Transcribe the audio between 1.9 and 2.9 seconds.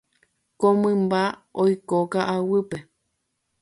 ka'aguýpe.